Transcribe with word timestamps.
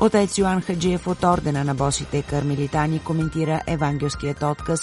Отец 0.00 0.38
Йоан 0.38 0.60
Хаджиев 0.60 1.06
от 1.06 1.24
ордена 1.24 1.64
на 1.64 1.74
босите 1.74 2.22
кармелитани 2.22 2.98
коментира 2.98 3.60
евангелският 3.66 4.42
отказ 4.42 4.80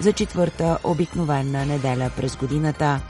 за 0.00 0.12
четвърта 0.12 0.78
обикновена 0.84 1.66
неделя 1.66 2.10
през 2.16 2.36
годината. 2.36 3.00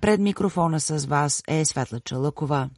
Пред 0.00 0.20
микрофона 0.20 0.80
с 0.80 1.06
вас 1.06 1.42
е 1.48 1.64
Светла 1.64 2.00
Чалъкова. 2.00 2.68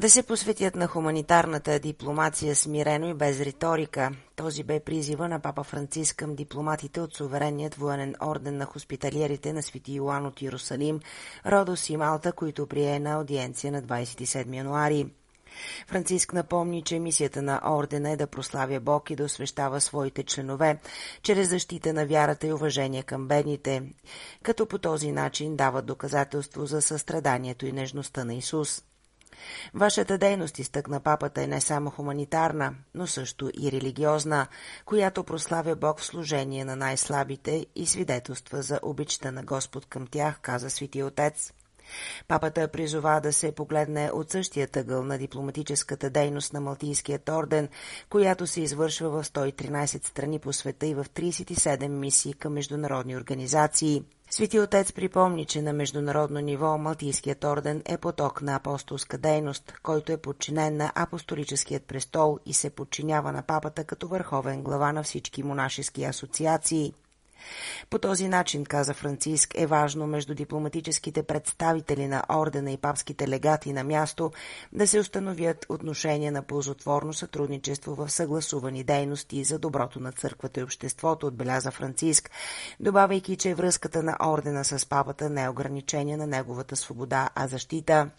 Да 0.00 0.10
се 0.10 0.22
посветят 0.22 0.76
на 0.76 0.86
хуманитарната 0.86 1.78
дипломация 1.78 2.56
смирено 2.56 3.08
и 3.08 3.14
без 3.14 3.40
риторика. 3.40 4.10
Този 4.36 4.62
бе 4.62 4.80
призива 4.80 5.28
на 5.28 5.40
папа 5.40 5.64
Франциск 5.64 6.16
към 6.16 6.34
дипломатите 6.34 7.00
от 7.00 7.14
суверенният 7.14 7.74
военен 7.74 8.14
орден 8.22 8.56
на 8.56 8.64
хоспиталиерите 8.64 9.52
на 9.52 9.62
Свети 9.62 9.92
Йоан 9.92 10.26
от 10.26 10.42
Иерусалим, 10.42 11.00
Родос 11.46 11.90
и 11.90 11.96
Малта, 11.96 12.32
които 12.32 12.66
прие 12.66 13.00
на 13.00 13.12
аудиенция 13.12 13.72
на 13.72 13.82
27 13.82 14.56
януари. 14.56 15.06
Франциск 15.88 16.32
напомни, 16.32 16.82
че 16.82 16.98
мисията 16.98 17.42
на 17.42 17.60
ордена 17.64 18.10
е 18.10 18.16
да 18.16 18.26
прославя 18.26 18.80
Бог 18.80 19.10
и 19.10 19.16
да 19.16 19.24
освещава 19.24 19.80
своите 19.80 20.22
членове, 20.22 20.78
чрез 21.22 21.48
защита 21.48 21.92
на 21.92 22.06
вярата 22.06 22.46
и 22.46 22.52
уважение 22.52 23.02
към 23.02 23.28
бедните, 23.28 23.82
като 24.42 24.66
по 24.66 24.78
този 24.78 25.12
начин 25.12 25.56
дават 25.56 25.86
доказателство 25.86 26.66
за 26.66 26.82
състраданието 26.82 27.66
и 27.66 27.72
нежността 27.72 28.24
на 28.24 28.34
Исус. 28.34 28.82
Вашата 29.74 30.18
дейност, 30.18 30.58
изтъкна 30.58 31.00
папата, 31.00 31.42
е 31.42 31.46
не 31.46 31.60
само 31.60 31.90
хуманитарна, 31.90 32.74
но 32.94 33.06
също 33.06 33.50
и 33.60 33.72
религиозна, 33.72 34.46
която 34.84 35.24
прославя 35.24 35.76
Бог 35.76 36.00
в 36.00 36.04
служение 36.04 36.64
на 36.64 36.76
най-слабите 36.76 37.66
и 37.76 37.86
свидетелства 37.86 38.62
за 38.62 38.80
обичта 38.82 39.32
на 39.32 39.42
Господ 39.42 39.86
към 39.86 40.06
тях, 40.06 40.38
каза 40.42 40.70
Свети 40.70 41.02
Отец. 41.02 41.52
Папата 42.28 42.68
призова 42.68 43.20
да 43.20 43.32
се 43.32 43.52
погледне 43.52 44.10
от 44.14 44.30
същия 44.30 44.68
тъгъл 44.68 45.04
на 45.04 45.18
дипломатическата 45.18 46.10
дейност 46.10 46.52
на 46.52 46.60
Малтийският 46.60 47.28
орден, 47.28 47.68
която 48.10 48.46
се 48.46 48.60
извършва 48.60 49.10
в 49.10 49.24
113 49.24 50.08
страни 50.08 50.38
по 50.38 50.52
света 50.52 50.86
и 50.86 50.94
в 50.94 51.04
37 51.04 51.88
мисии 51.88 52.34
към 52.34 52.52
международни 52.52 53.16
организации. 53.16 54.02
Свети 54.32 54.60
Отец 54.60 54.92
припомни, 54.92 55.44
че 55.44 55.62
на 55.62 55.72
международно 55.72 56.40
ниво 56.40 56.78
Малтийският 56.78 57.44
орден 57.44 57.82
е 57.86 57.98
поток 57.98 58.42
на 58.42 58.54
апостолска 58.54 59.18
дейност, 59.18 59.72
който 59.82 60.12
е 60.12 60.16
подчинен 60.16 60.76
на 60.76 60.92
апостолическият 60.94 61.84
престол 61.84 62.38
и 62.46 62.54
се 62.54 62.70
подчинява 62.70 63.32
на 63.32 63.42
папата 63.42 63.84
като 63.84 64.08
върховен 64.08 64.62
глава 64.62 64.92
на 64.92 65.02
всички 65.02 65.42
монашески 65.42 66.04
асоциации. 66.04 66.92
По 67.90 67.98
този 67.98 68.28
начин, 68.28 68.64
каза 68.64 68.94
Франциск, 68.94 69.54
е 69.54 69.66
важно 69.66 70.06
между 70.06 70.34
дипломатическите 70.34 71.22
представители 71.22 72.08
на 72.08 72.22
ордена 72.32 72.72
и 72.72 72.76
папските 72.76 73.28
легати 73.28 73.72
на 73.72 73.84
място 73.84 74.32
да 74.72 74.86
се 74.86 75.00
установят 75.00 75.66
отношения 75.68 76.32
на 76.32 76.42
ползотворно 76.42 77.12
сътрудничество 77.12 77.94
в 77.94 78.10
съгласувани 78.10 78.84
дейности 78.84 79.44
за 79.44 79.58
доброто 79.58 80.00
на 80.00 80.12
църквата 80.12 80.60
и 80.60 80.62
обществото, 80.62 81.26
отбеляза 81.26 81.70
Франциск, 81.70 82.30
добавяйки, 82.80 83.36
че 83.36 83.54
връзката 83.54 84.02
на 84.02 84.16
ордена 84.24 84.64
с 84.64 84.86
папата 84.86 85.30
не 85.30 85.44
е 85.44 85.48
ограничение 85.48 86.16
на 86.16 86.26
неговата 86.26 86.76
свобода, 86.76 87.28
а 87.34 87.48
защита. 87.48 88.10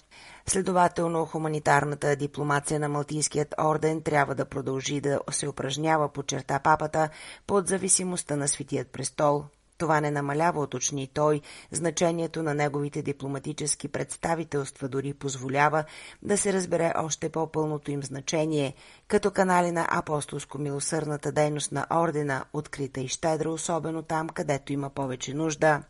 Следователно, 0.45 1.25
хуманитарната 1.25 2.15
дипломация 2.15 2.79
на 2.79 2.89
Малтийският 2.89 3.55
орден 3.61 4.01
трябва 4.01 4.35
да 4.35 4.45
продължи 4.45 5.01
да 5.01 5.19
се 5.31 5.47
упражнява, 5.47 6.09
по 6.09 6.23
черта 6.23 6.59
папата, 6.59 7.09
под 7.47 7.67
зависимостта 7.67 8.35
на 8.35 8.47
Светият 8.47 8.87
престол. 8.87 9.43
Това 9.77 10.01
не 10.01 10.11
намалява, 10.11 10.61
уточни 10.61 11.07
той, 11.13 11.41
значението 11.71 12.43
на 12.43 12.53
неговите 12.53 13.01
дипломатически 13.01 13.87
представителства, 13.87 14.89
дори 14.89 15.13
позволява 15.13 15.83
да 16.21 16.37
се 16.37 16.53
разбере 16.53 16.93
още 16.95 17.29
по-пълното 17.29 17.91
им 17.91 18.03
значение, 18.03 18.73
като 19.07 19.31
канали 19.31 19.71
на 19.71 19.87
апостолско-милосърната 19.91 21.31
дейност 21.31 21.71
на 21.71 21.87
ордена, 21.93 22.45
открита 22.53 23.01
и 23.01 23.07
щедра, 23.07 23.49
особено 23.49 24.01
там, 24.01 24.29
където 24.29 24.73
има 24.73 24.89
повече 24.89 25.33
нужда. 25.33 25.83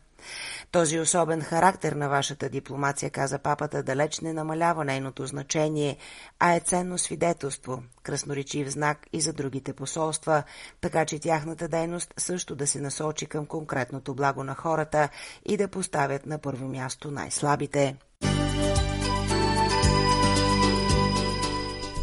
Този 0.70 1.00
особен 1.00 1.40
характер 1.40 1.92
на 1.92 2.08
вашата 2.08 2.48
дипломация, 2.48 3.10
каза 3.10 3.38
папата, 3.38 3.82
далеч 3.82 4.20
не 4.20 4.32
намалява 4.32 4.84
нейното 4.84 5.26
значение, 5.26 5.96
а 6.38 6.54
е 6.54 6.60
ценно 6.60 6.98
свидетелство, 6.98 7.82
красноречив 8.02 8.68
знак 8.68 8.98
и 9.12 9.20
за 9.20 9.32
другите 9.32 9.72
посолства, 9.72 10.42
така 10.80 11.04
че 11.04 11.18
тяхната 11.18 11.68
дейност 11.68 12.14
също 12.16 12.54
да 12.54 12.66
се 12.66 12.80
насочи 12.80 13.26
към 13.26 13.46
конкретното 13.46 14.14
благо 14.14 14.44
на 14.44 14.54
хората 14.54 15.08
и 15.46 15.56
да 15.56 15.68
поставят 15.68 16.26
на 16.26 16.38
първо 16.38 16.68
място 16.68 17.10
най-слабите. 17.10 17.96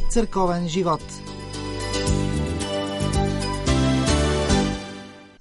Църковен 0.09 0.67
живот– 0.67 1.01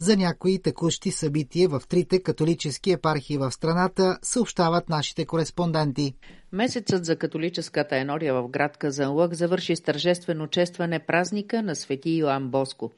за 0.08 0.16
някои 0.16 0.58
текущи 0.58 1.10
събития 1.10 1.68
в 1.68 1.82
трите 1.88 2.22
католически 2.22 2.92
епархии 2.92 3.38
в 3.38 3.52
страната, 3.52 4.18
съобщават 4.22 4.88
нашите 4.88 5.26
кореспонденти. 5.26 6.14
Месецът 6.52 7.04
за 7.04 7.16
католическата 7.16 7.96
енория 7.96 8.34
в 8.34 8.48
град 8.48 8.76
Казанлък 8.76 9.34
завърши 9.34 9.76
с 9.76 9.80
тържествено 9.80 10.46
честване 10.46 10.98
празника 10.98 11.62
на 11.62 11.76
свети 11.76 12.10
Йоан 12.10 12.48
Боско. 12.48 12.90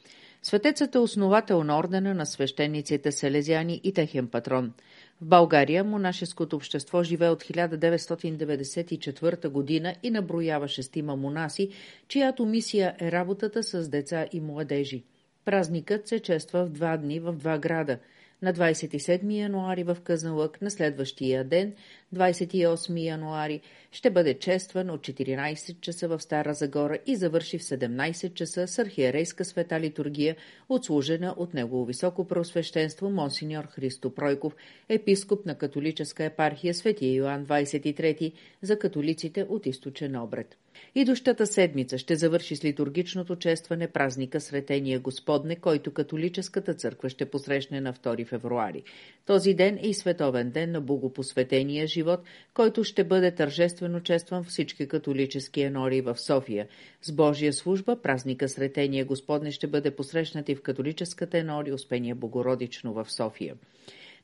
Светецът 0.42 0.94
е 0.94 0.98
основател 0.98 1.64
на 1.64 1.78
ордена 1.78 2.14
на 2.14 2.26
свещениците 2.26 3.12
селезяни 3.12 3.80
и 3.84 3.92
техен 3.92 4.28
патрон. 4.28 4.72
В 5.20 5.26
България 5.26 5.84
монашеското 5.84 6.56
общество 6.56 7.02
живее 7.02 7.28
от 7.28 7.42
1994 7.42 9.48
година 9.48 9.94
и 10.02 10.10
наброява 10.10 10.68
шестима 10.68 11.16
монаси, 11.16 11.68
чиято 12.08 12.46
мисия 12.46 12.94
е 13.00 13.12
работата 13.12 13.62
с 13.62 13.88
деца 13.88 14.26
и 14.32 14.40
младежи. 14.40 15.04
Празникът 15.44 16.08
се 16.08 16.20
чества 16.20 16.64
в 16.64 16.70
два 16.70 16.96
дни 16.96 17.20
в 17.20 17.32
два 17.32 17.58
града. 17.58 17.98
На 18.42 18.54
27 18.54 19.32
януари 19.32 19.82
в 19.82 19.96
Казанлък, 20.04 20.62
на 20.62 20.70
следващия 20.70 21.44
ден, 21.44 21.72
28 22.14 23.04
януари, 23.04 23.60
ще 23.92 24.10
бъде 24.10 24.38
честван 24.38 24.90
от 24.90 25.00
14 25.00 25.80
часа 25.80 26.08
в 26.08 26.20
Стара 26.20 26.54
Загора 26.54 26.98
и 27.06 27.16
завърши 27.16 27.58
в 27.58 27.62
17 27.62 28.34
часа 28.34 28.68
с 28.68 28.78
архиерейска 28.78 29.44
света 29.44 29.80
литургия, 29.80 30.36
отслужена 30.68 31.34
от 31.36 31.54
негово 31.54 31.84
високо 31.84 32.26
преосвещенство 32.26 33.10
Монсеньор 33.10 33.64
Христо 33.64 34.14
Пройков, 34.14 34.56
епископ 34.88 35.46
на 35.46 35.58
католическа 35.58 36.24
епархия 36.24 36.74
Светия 36.74 37.14
Йоан 37.14 37.46
23 37.46 38.32
за 38.62 38.78
католиците 38.78 39.46
от 39.48 39.66
източен 39.66 40.16
обред. 40.16 40.56
Идущата 40.94 41.46
седмица 41.46 41.98
ще 41.98 42.16
завърши 42.16 42.56
с 42.56 42.64
литургичното 42.64 43.36
честване 43.36 43.88
празника 43.88 44.40
Сретения 44.40 45.00
Господне, 45.00 45.56
който 45.56 45.92
католическата 45.92 46.74
църква 46.74 47.08
ще 47.08 47.30
посрещне 47.30 47.80
на 47.80 47.92
2 47.94 48.26
февруари. 48.26 48.82
Този 49.26 49.54
ден 49.54 49.78
е 49.82 49.88
и 49.88 49.94
световен 49.94 50.50
ден 50.50 50.72
на 50.72 50.80
богопосветения 50.80 51.86
живот, 51.86 52.20
който 52.54 52.84
ще 52.84 53.04
бъде 53.04 53.34
тържествено 53.34 54.00
честван 54.00 54.44
всички 54.44 54.88
католически 54.88 55.62
енори 55.62 56.00
в 56.00 56.18
София. 56.18 56.68
С 57.02 57.12
Божия 57.12 57.52
служба 57.52 57.96
празника 58.02 58.48
Сретения 58.48 59.04
Господне 59.04 59.50
ще 59.50 59.66
бъде 59.66 59.90
посрещнат 59.90 60.48
и 60.48 60.54
в 60.54 60.62
католическата 60.62 61.38
енори 61.38 61.72
Успения 61.72 62.14
Богородично 62.14 62.92
в 62.92 63.06
София. 63.10 63.54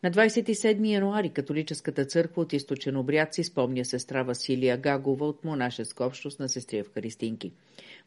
На 0.02 0.10
27 0.10 0.92
януари 0.92 1.30
католическата 1.30 2.04
църква 2.04 2.42
от 2.42 2.52
източен 2.52 2.96
обряд 2.96 3.34
си 3.34 3.44
спомня 3.44 3.84
сестра 3.84 4.22
Василия 4.22 4.76
Гагова 4.78 5.26
от 5.26 5.44
монашеска 5.44 6.04
общност 6.04 6.40
на 6.40 6.48
сестри 6.48 6.82
в 6.82 6.92
Харистинки. 6.94 7.52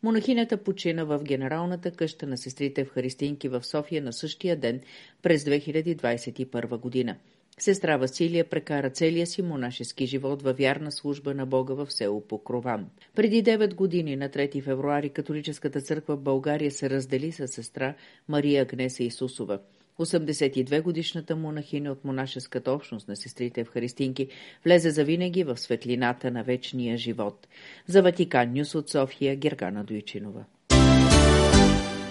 Монахинята 0.03 0.57
почина 0.57 1.03
в 1.03 1.24
Генералната 1.24 1.91
къща 1.91 2.27
на 2.27 2.38
сестрите 2.38 2.86
в 2.86 2.89
Харистинки 2.89 3.50
в 3.50 3.63
София 3.63 4.01
на 4.01 4.13
същия 4.13 4.56
ден 4.56 4.81
през 5.21 5.44
2021 5.44 6.77
година. 6.77 7.15
Сестра 7.59 7.97
Василия 7.97 8.50
прекара 8.50 8.89
целия 8.89 9.27
си 9.27 9.42
монашески 9.42 10.06
живот 10.06 10.42
във 10.42 10.57
вярна 10.57 10.92
служба 10.92 11.33
на 11.33 11.45
Бога 11.45 11.74
в 11.74 11.94
село 11.94 12.21
Покрован. 12.21 12.89
Преди 13.15 13.44
9 13.44 13.74
години, 13.75 14.15
на 14.15 14.30
3 14.30 14.63
февруари, 14.63 15.09
католическата 15.09 15.81
църква 15.81 16.15
в 16.15 16.21
България 16.21 16.71
се 16.71 16.89
раздели 16.89 17.31
с 17.31 17.47
сестра 17.47 17.95
Мария 18.27 18.62
Агнеса 18.62 19.03
Исусова. 19.03 19.59
82-годишната 19.99 21.35
монахиня 21.35 21.91
от 21.91 22.05
монашеската 22.05 22.71
общност 22.71 23.07
на 23.07 23.15
сестрите 23.15 23.63
в 23.63 23.69
Харистинки 23.69 24.27
влезе 24.65 24.89
завинаги 24.89 25.43
в 25.43 25.57
светлината 25.57 26.31
на 26.31 26.43
вечния 26.43 26.97
живот. 26.97 27.47
За 27.87 28.01
Ватикан 28.01 28.53
Нюс 28.53 28.75
от 28.75 28.89
София 28.89 29.35
Гергана 29.35 29.83
Дойчинова. 29.83 30.43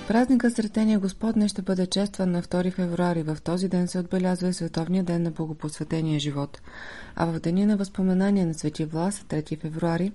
Празника 0.09 0.51
Сретения 0.51 0.99
Господне 0.99 1.49
ще 1.49 1.63
бъде 1.63 1.87
честван 1.87 2.31
на 2.31 2.43
2 2.43 2.73
февруари. 2.73 3.23
В 3.23 3.37
този 3.45 3.69
ден 3.69 3.89
се 3.89 3.99
отбелязва 3.99 4.49
и 4.49 4.53
Световния 4.53 5.05
ден 5.05 5.23
на 5.23 5.31
Богопосветения 5.31 6.21
живот. 6.21 6.61
А 7.17 7.27
в 7.27 7.41
деня 7.41 7.67
на 7.67 7.77
възпоменание 7.77 8.47
на 8.47 8.55
Свети 8.55 8.85
Влас, 8.85 9.25
3 9.29 9.59
февруари, 9.59 10.13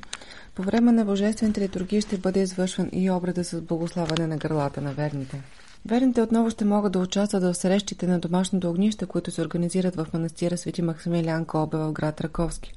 по 0.56 0.64
време 0.64 0.92
на 0.92 1.06
Божествените 1.06 1.62
литургии 1.62 2.02
ще 2.02 2.18
бъде 2.18 2.40
извършван 2.40 2.90
и 2.94 3.12
обреда 3.12 3.44
с 3.44 3.62
благославане 3.62 4.28
на 4.28 4.38
гърлата 4.38 4.82
на 4.82 4.94
верните. 4.94 5.42
Верните 5.86 6.22
отново 6.22 6.50
ще 6.50 6.66
могат 6.66 6.92
да 6.92 7.00
участват 7.00 7.44
в 7.44 7.56
срещите 7.56 8.08
на 8.08 8.20
домашното 8.20 8.70
огнище, 8.70 9.06
които 9.06 9.32
се 9.32 9.42
организират 9.42 9.96
в 9.96 10.08
манастира 10.14 10.58
Свети 10.58 10.82
Максимилиан 10.82 11.46
Колбе 11.46 11.78
в 11.78 11.92
град 11.92 12.22
Раковски. 12.22 12.74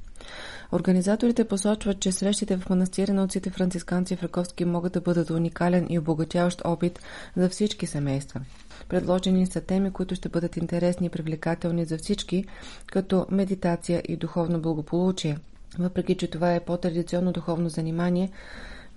Организаторите 0.73 1.45
посочват, 1.45 2.01
че 2.01 2.13
срещите 2.13 2.57
в 2.57 2.71
манастира 2.71 3.13
на 3.13 3.25
отците 3.25 3.51
францисканци 3.51 4.17
в 4.17 4.23
Раковски 4.23 4.65
могат 4.65 4.93
да 4.93 5.01
бъдат 5.01 5.31
уникален 5.31 5.87
и 5.91 5.99
обогатяващ 5.99 6.63
опит 6.65 7.01
за 7.37 7.49
всички 7.49 7.87
семейства. 7.87 8.41
Предложени 8.89 9.47
са 9.47 9.61
теми, 9.61 9.91
които 9.91 10.15
ще 10.15 10.29
бъдат 10.29 10.57
интересни 10.57 11.07
и 11.07 11.11
привлекателни 11.11 11.85
за 11.85 11.99
всички, 11.99 12.45
като 12.87 13.27
медитация 13.31 14.03
и 14.09 14.17
духовно 14.17 14.61
благополучие. 14.61 15.39
Въпреки, 15.79 16.15
че 16.15 16.31
това 16.31 16.55
е 16.55 16.61
по-традиционно 16.61 17.33
духовно 17.33 17.69
занимание, 17.69 18.31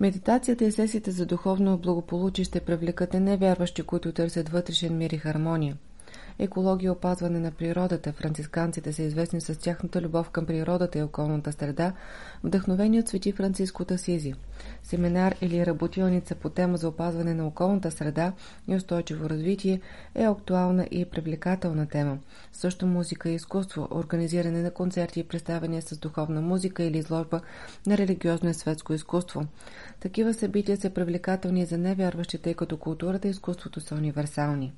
Медитацията 0.00 0.64
и 0.64 0.72
сесиите 0.72 1.10
за 1.10 1.26
духовно 1.26 1.78
благополучие 1.78 2.44
ще 2.44 2.60
привлекат 2.60 3.14
невярващи, 3.14 3.82
които 3.82 4.12
търсят 4.12 4.48
вътрешен 4.48 4.96
мир 4.96 5.10
и 5.10 5.18
хармония 5.18 5.76
екология 6.40 6.88
и 6.88 6.90
опазване 6.90 7.40
на 7.40 7.50
природата. 7.50 8.12
Францисканците 8.12 8.92
са 8.92 9.02
известни 9.02 9.40
с 9.40 9.58
тяхната 9.58 10.00
любов 10.00 10.30
към 10.30 10.46
природата 10.46 10.98
и 10.98 11.02
околната 11.02 11.52
среда, 11.52 11.92
вдъхновени 12.44 13.00
от 13.00 13.08
свети 13.08 13.32
Франциско 13.32 13.84
Тасизи. 13.84 14.34
Семинар 14.82 15.34
или 15.40 15.66
работилница 15.66 16.34
по 16.34 16.48
тема 16.48 16.76
за 16.76 16.88
опазване 16.88 17.34
на 17.34 17.46
околната 17.46 17.90
среда 17.90 18.32
и 18.68 18.76
устойчиво 18.76 19.30
развитие 19.30 19.80
е 20.14 20.24
актуална 20.24 20.86
и 20.90 21.04
привлекателна 21.04 21.86
тема. 21.86 22.18
Също 22.52 22.86
музика 22.86 23.30
и 23.30 23.34
изкуство, 23.34 23.88
организиране 23.90 24.62
на 24.62 24.70
концерти 24.70 25.20
и 25.20 25.24
представяния 25.24 25.82
с 25.82 25.98
духовна 25.98 26.40
музика 26.40 26.82
или 26.82 26.98
изложба 26.98 27.40
на 27.86 27.98
религиозно 27.98 28.50
и 28.50 28.54
светско 28.54 28.92
изкуство. 28.92 29.46
Такива 30.00 30.34
събития 30.34 30.76
са 30.76 30.90
привлекателни 30.90 31.66
за 31.66 31.78
невярващите, 31.78 32.42
тъй 32.42 32.54
като 32.54 32.76
културата 32.76 33.28
и 33.28 33.30
изкуството 33.30 33.80
са 33.80 33.94
универсални. 33.94 34.72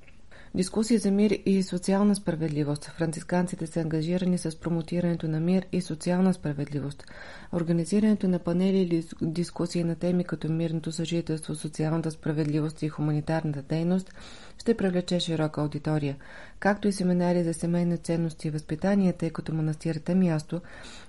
Дискусии 0.55 0.99
за 0.99 1.11
мир 1.11 1.39
и 1.47 1.63
социална 1.63 2.15
справедливост. 2.15 2.85
Францисканците 2.85 3.67
са 3.67 3.81
ангажирани 3.81 4.39
с 4.39 4.61
промотирането 4.61 5.29
на 5.29 5.41
мир 5.41 5.67
и 5.73 5.81
социална 5.81 6.35
справедливост. 6.35 7.05
Организирането 7.53 8.29
на 8.29 8.39
панели 8.39 8.79
или 8.79 9.05
дискусии 9.23 9.85
на 9.85 9.95
теми 9.95 10.25
като 10.25 10.49
мирното 10.49 10.93
съжителство, 10.93 11.55
социалната 11.55 12.11
справедливост 12.11 12.83
и 12.83 12.89
хуманитарната 12.89 13.63
дейност 13.63 14.15
ще 14.59 14.77
привлече 14.77 15.21
широка 15.21 15.61
аудитория, 15.61 16.17
както 16.63 16.89
и 16.89 16.93
семинари 16.93 17.45
за 17.45 17.55
семейни 17.55 17.99
ценности 17.99 18.49
и 18.49 18.51
възпитание, 18.51 19.13
тъй 19.13 19.31
като 19.31 19.55
манастирът 19.55 20.09
е 20.09 20.15
място, 20.15 20.61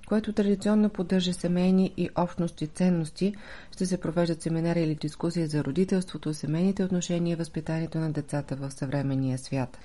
което 0.08 0.34
традиционно 0.34 0.90
поддържа 0.90 1.34
семейни 1.34 1.94
и 1.98 2.10
общности 2.16 2.68
ценности, 2.68 3.36
ще 3.72 3.86
се 3.86 3.98
провеждат 3.98 4.42
семинари 4.42 4.82
или 4.82 4.96
дискусии 4.96 5.48
за 5.48 5.64
родителството, 5.64 6.34
семейните 6.34 6.84
отношения 6.84 7.34
и 7.34 7.36
възпитанието 7.36 7.98
на 7.98 8.12
децата 8.12 8.56
в 8.56 8.72
съвременния 8.72 9.38
свят. 9.38 9.78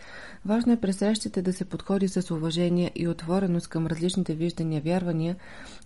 Важно 0.47 0.73
е 0.73 0.81
през 0.81 0.97
срещите 0.97 1.43
да 1.43 1.53
се 1.53 1.65
подходи 1.65 2.09
с 2.09 2.31
уважение 2.31 2.91
и 2.94 3.09
отвореност 3.09 3.69
към 3.69 3.87
различните 3.87 4.35
виждания, 4.35 4.82
вярвания, 4.82 5.37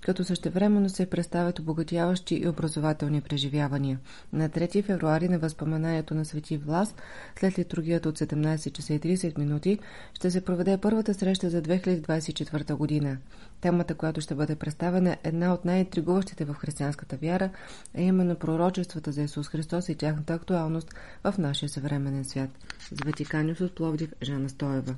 като 0.00 0.24
същевременно 0.24 0.88
се 0.88 1.06
представят 1.06 1.58
обогатяващи 1.58 2.34
и 2.34 2.48
образователни 2.48 3.20
преживявания. 3.20 3.98
На 4.32 4.48
3 4.48 4.84
февруари 4.84 5.28
на 5.28 5.38
възпоменанието 5.38 6.14
на 6.14 6.24
Свети 6.24 6.56
Влас, 6.56 6.94
след 7.38 7.58
литургията 7.58 8.08
от 8.08 8.18
17 8.18 8.72
часа 8.72 8.94
и 8.94 9.00
30 9.00 9.38
минути, 9.38 9.71
ще 10.14 10.30
се 10.30 10.44
проведе 10.44 10.78
първата 10.78 11.14
среща 11.14 11.50
за 11.50 11.62
2024 11.62 12.74
година. 12.74 13.18
Темата, 13.60 13.94
която 13.94 14.20
ще 14.20 14.34
бъде 14.34 14.56
представена, 14.56 15.10
е 15.12 15.18
една 15.24 15.54
от 15.54 15.64
най-интригуващите 15.64 16.44
в 16.44 16.54
християнската 16.54 17.16
вяра, 17.16 17.50
е 17.94 18.02
именно 18.02 18.36
пророчествата 18.36 19.12
за 19.12 19.22
Исус 19.22 19.48
Христос 19.48 19.88
и 19.88 19.94
тяхната 19.94 20.34
актуалност 20.34 20.94
в 21.24 21.34
нашия 21.38 21.68
съвременен 21.68 22.24
свят. 22.24 22.50
За 22.92 23.04
Ватиканиус 23.04 23.60
от 23.60 23.74
Пловдив, 23.74 24.12
Жана 24.22 24.48
Стоева. 24.48 24.94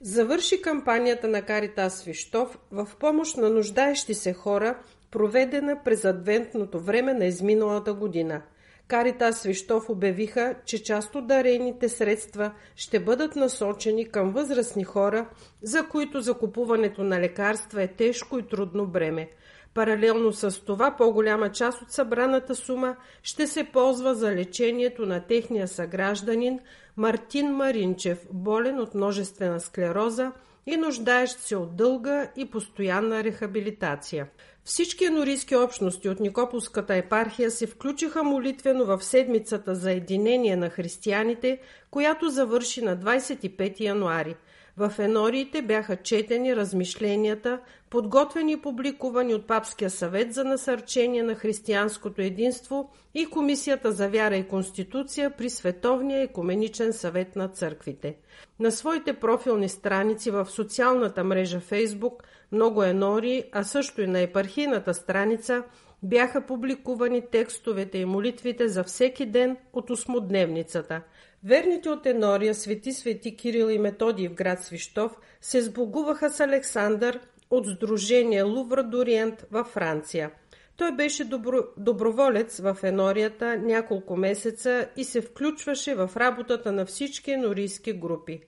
Завърши 0.00 0.62
кампанията 0.62 1.28
на 1.28 1.42
Каритас 1.42 1.98
Свищов 1.98 2.58
в 2.70 2.88
помощ 3.00 3.36
на 3.36 3.50
нуждаещи 3.50 4.14
се 4.14 4.32
хора, 4.32 4.78
проведена 5.10 5.76
през 5.84 6.04
адвентното 6.04 6.80
време 6.80 7.14
на 7.14 7.24
изминалата 7.24 7.94
година– 7.94 8.42
Карита 8.88 9.32
Свищов 9.32 9.90
обявиха, 9.90 10.54
че 10.64 10.82
част 10.82 11.14
от 11.14 11.26
дарените 11.26 11.88
средства 11.88 12.52
ще 12.76 13.00
бъдат 13.00 13.36
насочени 13.36 14.08
към 14.08 14.32
възрастни 14.32 14.84
хора, 14.84 15.28
за 15.62 15.88
които 15.88 16.20
закупуването 16.20 17.04
на 17.04 17.20
лекарства 17.20 17.82
е 17.82 17.88
тежко 17.88 18.38
и 18.38 18.48
трудно 18.48 18.86
бреме. 18.86 19.30
Паралелно 19.74 20.32
с 20.32 20.64
това, 20.64 20.96
по-голяма 20.96 21.52
част 21.52 21.82
от 21.82 21.90
събраната 21.90 22.54
сума 22.54 22.96
ще 23.22 23.46
се 23.46 23.64
ползва 23.64 24.14
за 24.14 24.30
лечението 24.30 25.06
на 25.06 25.20
техния 25.20 25.68
съгражданин 25.68 26.60
Мартин 26.96 27.50
Маринчев, 27.50 28.26
болен 28.32 28.80
от 28.80 28.94
множествена 28.94 29.60
склероза 29.60 30.32
и 30.66 30.76
нуждаещ 30.76 31.38
се 31.38 31.56
от 31.56 31.76
дълга 31.76 32.30
и 32.36 32.50
постоянна 32.50 33.24
рехабилитация. 33.24 34.26
Всички 34.66 35.04
енорийски 35.04 35.56
общности 35.56 36.08
от 36.08 36.20
Никополската 36.20 36.94
епархия 36.94 37.50
се 37.50 37.66
включиха 37.66 38.24
молитвено 38.24 38.84
в 38.84 39.04
седмицата 39.04 39.74
за 39.74 39.92
единение 39.92 40.56
на 40.56 40.70
християните, 40.70 41.58
която 41.90 42.28
завърши 42.28 42.82
на 42.82 42.96
25 42.96 43.80
януари. 43.80 44.36
В 44.76 44.92
енориите 44.98 45.62
бяха 45.62 45.96
четени 45.96 46.56
размишленията, 46.56 47.60
подготвени 47.90 48.52
и 48.52 48.60
публикувани 48.60 49.34
от 49.34 49.46
Папския 49.46 49.90
съвет 49.90 50.34
за 50.34 50.44
насърчение 50.44 51.22
на 51.22 51.34
християнското 51.34 52.22
единство 52.22 52.90
и 53.14 53.26
Комисията 53.26 53.92
за 53.92 54.08
вяра 54.08 54.36
и 54.36 54.48
конституция 54.48 55.30
при 55.30 55.50
Световния 55.50 56.22
екуменичен 56.22 56.92
съвет 56.92 57.36
на 57.36 57.48
църквите. 57.48 58.16
На 58.60 58.72
своите 58.72 59.12
профилни 59.12 59.68
страници 59.68 60.30
в 60.30 60.46
социалната 60.50 61.24
мрежа 61.24 61.60
Фейсбук 61.60 62.22
много 62.54 62.82
енори, 62.82 63.44
а 63.52 63.64
също 63.64 64.02
и 64.02 64.06
на 64.06 64.20
епархийната 64.20 64.94
страница 64.94 65.62
бяха 66.02 66.46
публикувани 66.46 67.22
текстовете 67.32 67.98
и 67.98 68.04
молитвите 68.04 68.68
за 68.68 68.84
всеки 68.84 69.26
ден 69.26 69.56
от 69.72 69.90
осмодневницата. 69.90 71.02
Верните 71.44 71.90
от 71.90 72.06
Енория, 72.06 72.54
свети 72.54 72.92
свети 72.92 73.36
Кирил 73.36 73.70
и 73.70 73.78
Методий 73.78 74.28
в 74.28 74.34
град 74.34 74.62
Свищов, 74.62 75.12
се 75.40 75.62
сбогуваха 75.62 76.30
с 76.30 76.40
Александър 76.40 77.20
от 77.50 77.66
Сдружение 77.66 78.42
Лувра 78.42 78.84
Дориент 78.84 79.46
във 79.50 79.66
Франция. 79.66 80.30
Той 80.76 80.92
беше 80.92 81.24
добро, 81.24 81.56
доброволец 81.76 82.60
в 82.60 82.78
енорията 82.82 83.58
няколко 83.58 84.16
месеца 84.16 84.88
и 84.96 85.04
се 85.04 85.20
включваше 85.20 85.94
в 85.94 86.10
работата 86.16 86.72
на 86.72 86.86
всички 86.86 87.30
енорийски 87.30 87.92
групи. 87.92 88.40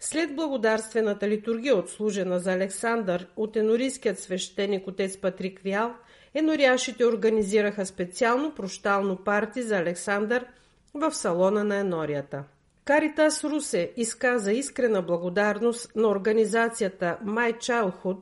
След 0.00 0.36
благодарствената 0.36 1.28
литургия, 1.28 1.76
отслужена 1.76 2.38
за 2.38 2.52
Александър 2.52 3.26
от 3.36 3.56
енорийският 3.56 4.18
свещеник 4.18 4.86
отец 4.88 5.16
Патрик 5.16 5.60
Вял, 5.64 5.94
еноряшите 6.34 7.06
организираха 7.06 7.86
специално 7.86 8.54
прощално 8.54 9.16
парти 9.16 9.62
за 9.62 9.76
Александър 9.76 10.46
в 10.94 11.14
салона 11.14 11.64
на 11.64 11.76
енорията. 11.76 12.44
Каритас 12.84 13.44
Русе 13.44 13.92
изказа 13.96 14.52
искрена 14.52 15.02
благодарност 15.02 15.96
на 15.96 16.08
организацията 16.08 17.18
My 17.24 17.56
Childhood, 17.56 18.20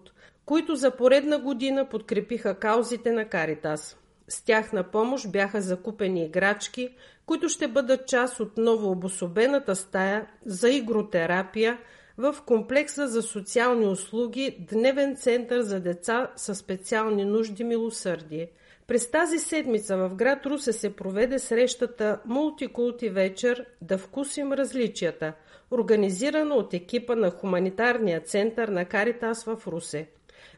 които 0.49 0.77
за 0.77 0.91
поредна 0.91 1.39
година 1.39 1.89
подкрепиха 1.89 2.55
каузите 2.55 3.13
на 3.13 3.25
Каритас. 3.25 3.97
С 4.29 4.45
тяхна 4.45 4.85
помощ 4.85 5.33
бяха 5.33 5.61
закупени 5.61 6.25
играчки, 6.25 6.95
които 7.27 7.49
ще 7.49 7.69
бъдат 7.69 8.09
част 8.09 8.41
от 8.41 8.57
ново 8.57 8.91
обособената 8.91 9.77
стая 9.77 10.27
за 10.47 10.71
игротерапия 10.71 11.79
в 12.19 12.37
комплекса 12.47 13.09
за 13.09 13.23
социални 13.23 13.87
услуги 13.87 14.67
Дневен 14.73 15.17
център 15.17 15.61
за 15.61 15.81
деца 15.81 16.31
със 16.37 16.59
специални 16.59 17.25
нужди 17.25 17.65
Милосърдие. 17.65 18.51
През 18.87 19.11
тази 19.11 19.39
седмица 19.39 19.97
в 19.97 20.15
град 20.15 20.47
Русе 20.47 20.73
се 20.73 20.97
проведе 20.97 21.39
срещата 21.39 22.21
Мултикулти 22.27 23.09
вечер 23.09 23.67
Да 23.83 23.99
вкусим 23.99 24.53
различията, 24.53 25.33
организирана 25.71 26.55
от 26.55 26.75
екипа 26.75 27.15
на 27.15 27.31
Хуманитарния 27.31 28.21
център 28.21 28.69
на 28.69 28.85
Каритас 28.85 29.45
в 29.45 29.67
Русе. 29.67 30.09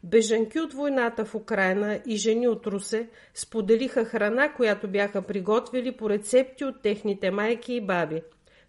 Бежанки 0.04 0.60
от 0.60 0.72
войната 0.72 1.24
в 1.24 1.34
Украина 1.34 2.00
и 2.06 2.16
жени 2.16 2.48
от 2.48 2.66
Русе 2.66 3.08
споделиха 3.34 4.04
храна, 4.04 4.52
която 4.52 4.88
бяха 4.88 5.22
приготвили 5.22 5.92
по 5.92 6.10
рецепти 6.10 6.64
от 6.64 6.82
техните 6.82 7.30
майки 7.30 7.74
и 7.74 7.80
баби. 7.80 8.22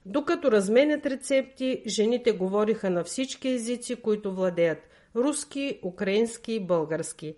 Докато 0.06 0.52
разменят 0.52 1.06
рецепти, 1.06 1.84
жените 1.88 2.32
говориха 2.32 2.90
на 2.90 3.04
всички 3.04 3.50
езици, 3.50 3.96
които 3.96 4.36
владеят– 4.36 4.78
руски, 5.16 5.80
украински 5.84 6.54
и 6.54 6.60
български. 6.60 7.36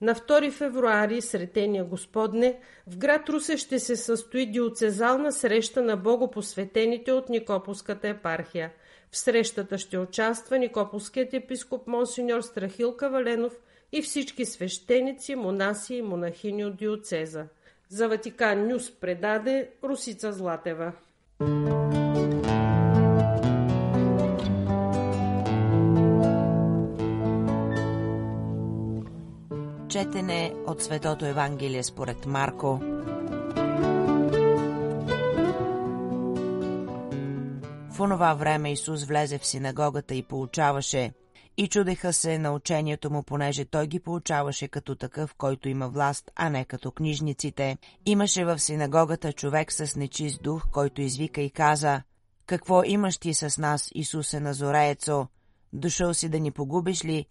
На 0.00 0.14
2 0.14 0.50
февруари, 0.50 1.20
Сретения 1.20 1.84
Господне, 1.84 2.60
в 2.86 2.98
град 2.98 3.28
Русе 3.28 3.56
ще 3.56 3.78
се 3.78 3.96
състои 3.96 4.46
диоцезална 4.46 5.32
среща 5.32 5.82
на 5.82 5.96
богопосветените 5.96 7.12
от 7.12 7.28
Никополската 7.28 8.08
епархия. 8.08 8.72
В 9.12 9.18
срещата 9.18 9.78
ще 9.78 9.98
участва 9.98 10.58
Никополският 10.58 11.34
епископ 11.34 11.86
Монсеньор 11.86 12.40
Страхил 12.40 12.96
Каваленов 12.96 13.52
и 13.92 14.02
всички 14.02 14.44
свещеници, 14.44 15.34
монаси 15.34 15.94
и 15.94 16.02
монахини 16.02 16.64
от 16.64 16.76
диоцеза. 16.76 17.46
За 17.88 18.08
Ватикан 18.08 18.68
Нюс 18.68 18.90
предаде 19.00 19.70
Русица 19.84 20.32
Златева. 20.32 20.92
Четене 29.88 30.54
от 30.66 30.82
Светото 30.82 31.26
Евангелие 31.26 31.82
според 31.82 32.26
Марко. 32.26 32.80
Онова 38.02 38.34
време 38.34 38.72
Исус 38.72 39.04
влезе 39.04 39.38
в 39.38 39.46
синагогата 39.46 40.14
и 40.14 40.22
получаваше. 40.22 41.12
И 41.56 41.68
чудеха 41.68 42.12
се 42.12 42.38
на 42.38 42.52
учението 42.52 43.10
му, 43.10 43.22
понеже 43.22 43.64
той 43.64 43.86
ги 43.86 44.00
получаваше 44.00 44.68
като 44.68 44.94
такъв, 44.94 45.34
който 45.34 45.68
има 45.68 45.88
власт, 45.88 46.30
а 46.36 46.50
не 46.50 46.64
като 46.64 46.90
книжниците. 46.90 47.78
Имаше 48.06 48.44
в 48.44 48.58
синагогата 48.58 49.32
човек 49.32 49.72
с 49.72 49.96
нечист 49.96 50.42
дух, 50.42 50.68
който 50.70 51.02
извика 51.02 51.40
и 51.40 51.50
каза 51.50 52.02
«Какво 52.46 52.84
имаш 52.84 53.18
ти 53.18 53.34
с 53.34 53.58
нас, 53.58 53.90
Исусе 53.94 54.40
Назореецо? 54.40 55.26
Дошъл 55.72 56.14
си 56.14 56.28
да 56.28 56.40
ни 56.40 56.50
погубиш 56.50 57.04
ли?» 57.04 57.26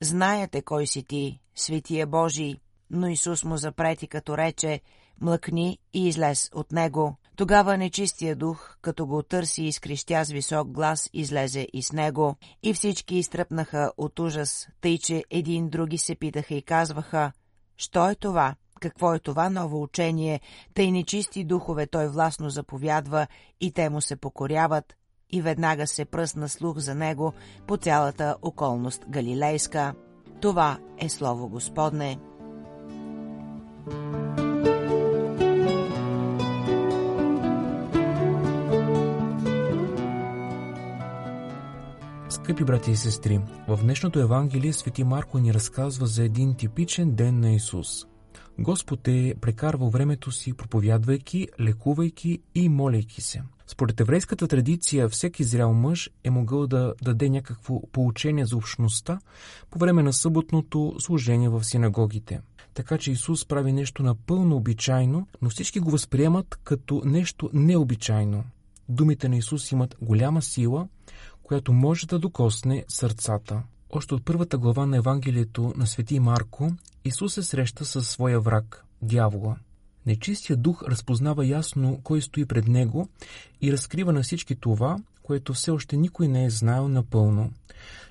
Знаете 0.00 0.62
кой 0.62 0.86
си 0.86 1.02
ти, 1.02 1.40
светия 1.54 2.06
Божий. 2.06 2.56
Но 2.90 3.08
Исус 3.08 3.44
му 3.44 3.56
запрети, 3.56 4.06
като 4.06 4.38
рече, 4.38 4.80
млъкни 5.20 5.78
и 5.94 6.08
излез 6.08 6.50
от 6.54 6.72
него. 6.72 7.16
Тогава 7.36 7.76
нечистия 7.76 8.36
дух, 8.36 8.76
като 8.82 9.06
го 9.06 9.22
търси 9.22 9.64
и 9.64 9.72
скрещя 9.72 10.24
с 10.24 10.30
висок 10.30 10.68
глас, 10.68 11.10
излезе 11.12 11.66
и 11.72 11.82
с 11.82 11.92
него. 11.92 12.36
И 12.62 12.74
всички 12.74 13.16
изтръпнаха 13.16 13.92
от 13.96 14.18
ужас, 14.18 14.68
тъй 14.80 14.98
че 14.98 15.24
един 15.30 15.68
други 15.68 15.98
се 15.98 16.14
питаха 16.14 16.54
и 16.54 16.62
казваха, 16.62 17.32
«Що 17.76 18.10
е 18.10 18.14
това? 18.14 18.54
Какво 18.80 19.14
е 19.14 19.18
това 19.18 19.50
ново 19.50 19.82
учение? 19.82 20.40
Тъй 20.74 20.90
нечисти 20.90 21.44
духове 21.44 21.86
той 21.86 22.08
властно 22.08 22.50
заповядва 22.50 23.26
и 23.60 23.72
те 23.72 23.88
му 23.88 24.00
се 24.00 24.16
покоряват 24.16 24.94
и 25.30 25.42
веднага 25.42 25.86
се 25.86 26.04
пръсна 26.04 26.48
слух 26.48 26.78
за 26.78 26.94
него 26.94 27.32
по 27.66 27.76
цялата 27.76 28.36
околност 28.42 29.04
Галилейска. 29.08 29.94
Това 30.40 30.78
е 30.98 31.08
Слово 31.08 31.48
Господне. 31.48 32.18
Скъпи 42.48 42.64
брати 42.64 42.90
и 42.90 42.96
сестри, 42.96 43.40
в 43.68 43.78
днешното 43.82 44.20
Евангелие 44.20 44.72
Свети 44.72 45.04
Марко 45.04 45.38
ни 45.38 45.54
разказва 45.54 46.06
за 46.06 46.24
един 46.24 46.54
типичен 46.54 47.14
ден 47.14 47.40
на 47.40 47.50
Исус. 47.50 48.06
Господ 48.58 49.08
е 49.08 49.34
прекарвал 49.40 49.90
времето 49.90 50.32
си 50.32 50.52
проповядвайки, 50.52 51.48
лекувайки 51.60 52.38
и 52.54 52.68
моляйки 52.68 53.20
се– 53.20 53.42
според 53.66 54.00
еврейската 54.00 54.48
традиция, 54.48 55.08
всеки 55.08 55.44
зрял 55.44 55.72
мъж 55.72 56.10
е 56.24 56.30
могъл 56.30 56.66
да 56.66 56.94
даде 57.02 57.28
някакво 57.28 57.82
поучение 57.92 58.46
за 58.46 58.56
общността 58.56 59.20
по 59.70 59.78
време 59.78 60.02
на 60.02 60.12
съботното 60.12 60.94
служение 60.98 61.48
в 61.48 61.64
синагогите. 61.64 62.40
Така 62.74 62.98
че 62.98 63.12
Исус 63.12 63.46
прави 63.46 63.72
нещо 63.72 64.02
напълно 64.02 64.56
обичайно, 64.56 65.26
но 65.42 65.50
всички 65.50 65.80
го 65.80 65.90
възприемат 65.90 66.58
като 66.64 67.02
нещо 67.04 67.50
необичайно. 67.52 68.44
Думите 68.88 69.28
на 69.28 69.36
Исус 69.36 69.72
имат 69.72 69.96
голяма 70.02 70.42
сила, 70.42 70.88
която 71.48 71.72
може 71.72 72.06
да 72.06 72.18
докосне 72.18 72.84
сърцата. 72.88 73.62
Още 73.90 74.14
от 74.14 74.24
първата 74.24 74.58
глава 74.58 74.86
на 74.86 74.96
Евангелието 74.96 75.74
на 75.76 75.86
Свети 75.86 76.20
Марко, 76.20 76.72
Исус 77.04 77.34
се 77.34 77.42
среща 77.42 77.84
със 77.84 78.08
своя 78.08 78.40
враг– 78.40 78.84
дявола– 79.02 79.56
Нечистия 80.08 80.56
дух 80.56 80.82
разпознава 80.82 81.46
ясно 81.46 82.00
кой 82.02 82.22
стои 82.22 82.46
пред 82.46 82.68
него 82.68 83.08
и 83.60 83.72
разкрива 83.72 84.12
на 84.12 84.22
всички 84.22 84.56
това, 84.56 84.96
което 85.22 85.54
все 85.54 85.70
още 85.70 85.96
никой 85.96 86.28
не 86.28 86.44
е 86.44 86.50
знаел 86.50 86.88
напълно, 86.88 87.52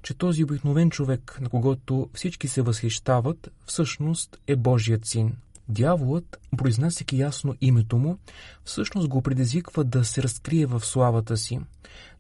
че 0.04 0.14
този 0.14 0.44
обикновен 0.44 0.90
човек, 0.90 1.38
на 1.42 1.50
когото 1.50 2.10
всички 2.14 2.48
се 2.48 2.62
възхищават, 2.62 3.52
всъщност 3.66 4.38
е 4.48 4.56
Божият 4.56 5.06
син. 5.06 5.36
Дяволът, 5.70 6.40
произнасяйки 6.58 7.18
ясно 7.18 7.56
името 7.62 7.98
му, 7.98 8.18
всъщност 8.64 9.08
го 9.08 9.22
предизвиква 9.22 9.84
да 9.84 10.06
се 10.06 10.24
разкрие 10.24 10.66
в 10.66 10.86
славата 10.86 11.38
си, 11.38 11.60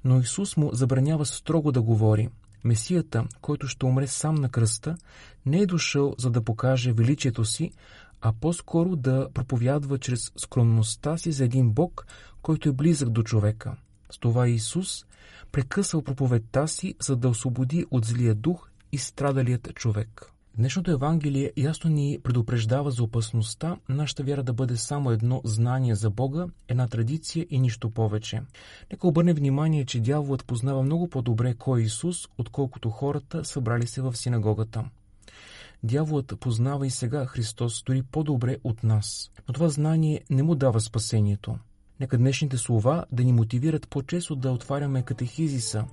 но 0.03 0.19
Исус 0.19 0.57
му 0.57 0.69
забранява 0.73 1.25
строго 1.25 1.71
да 1.71 1.81
говори. 1.81 2.29
Месията, 2.63 3.25
който 3.41 3.67
ще 3.67 3.85
умре 3.85 4.07
сам 4.07 4.35
на 4.35 4.49
кръста, 4.49 4.97
не 5.45 5.59
е 5.59 5.65
дошъл 5.65 6.15
за 6.17 6.29
да 6.29 6.41
покаже 6.41 6.93
величието 6.93 7.45
си, 7.45 7.71
а 8.21 8.33
по-скоро 8.33 8.95
да 8.95 9.29
проповядва 9.33 9.97
чрез 9.97 10.31
скромността 10.37 11.17
си 11.17 11.31
за 11.31 11.45
един 11.45 11.71
Бог, 11.71 12.07
който 12.41 12.69
е 12.69 12.71
близък 12.71 13.09
до 13.09 13.23
човека. 13.23 13.75
С 14.11 14.19
това 14.19 14.47
Исус 14.47 15.05
прекъсал 15.51 16.01
проповедта 16.01 16.67
си, 16.67 16.95
за 17.01 17.15
да 17.15 17.29
освободи 17.29 17.85
от 17.91 18.05
злия 18.05 18.35
дух 18.35 18.69
и 18.91 18.97
страдалият 18.97 19.73
човек. 19.75 20.31
Днешното 20.57 20.91
Евангелие 20.91 21.51
ясно 21.57 21.89
ни 21.89 22.19
предупреждава 22.23 22.91
за 22.91 23.03
опасността 23.03 23.77
нашата 23.89 24.23
вяра 24.23 24.43
да 24.43 24.53
бъде 24.53 24.77
само 24.77 25.11
едно 25.11 25.41
знание 25.43 25.95
за 25.95 26.09
Бога, 26.09 26.47
една 26.67 26.87
традиция 26.87 27.45
и 27.49 27.59
нищо 27.59 27.89
повече. 27.89 28.41
Нека 28.91 29.07
обърне 29.07 29.33
внимание, 29.33 29.85
че 29.85 29.99
дяволът 29.99 30.45
познава 30.45 30.83
много 30.83 31.07
по-добре 31.07 31.53
кой 31.53 31.81
е 31.81 31.83
Исус, 31.83 32.27
отколкото 32.37 32.89
хората 32.89 33.45
събрали 33.45 33.87
се 33.87 34.01
в 34.01 34.15
синагогата. 34.15 34.85
Дяволът 35.83 36.33
познава 36.39 36.87
и 36.87 36.89
сега 36.89 37.25
Христос 37.25 37.83
дори 37.85 38.03
по-добре 38.03 38.57
от 38.63 38.83
нас. 38.83 39.31
Но 39.47 39.53
това 39.53 39.69
знание 39.69 40.21
не 40.29 40.43
му 40.43 40.55
дава 40.55 40.81
спасението. 40.81 41.57
Нека 41.99 42.17
днешните 42.17 42.57
слова 42.57 43.05
да 43.11 43.23
ни 43.23 43.33
мотивират 43.33 43.87
по-често 43.89 44.35
да 44.35 44.51
отваряме 44.51 45.03
катехизиса, 45.03 45.85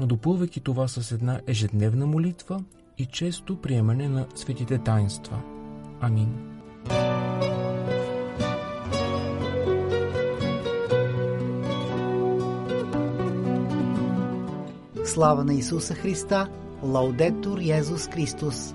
но 0.00 0.06
допълвайки 0.06 0.60
това 0.60 0.88
с 0.88 1.12
една 1.12 1.40
ежедневна 1.46 2.06
молитва 2.06 2.64
и 2.98 3.06
често 3.06 3.56
приемане 3.56 4.08
на 4.08 4.26
светите 4.34 4.78
таинства. 4.78 5.42
Амин. 6.00 6.52
Слава 15.04 15.44
на 15.44 15.54
Исуса 15.54 15.94
Христа! 15.94 16.48
Лаудетур 16.82 17.58
Йезус 17.58 18.08
Христос! 18.08 18.74